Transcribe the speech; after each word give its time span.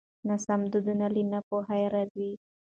ناسم 0.27 0.61
دودونه 0.73 1.05
له 1.13 1.21
ناپوهۍ 1.31 1.83
راځي. 1.93 2.31